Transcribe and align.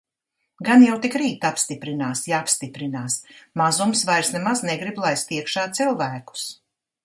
Gan 0.69 0.85
jau 0.85 0.95
tik 1.03 1.17
rīt 1.21 1.45
apstiprinās, 1.49 2.23
ja 2.31 2.39
apstiprinās, 2.45 3.19
mazums 3.63 4.03
vairs 4.11 4.35
nemaz 4.39 4.67
negrib 4.73 5.01
laist 5.07 5.39
iekšā 5.39 5.71
cilvēkus. 5.81 6.53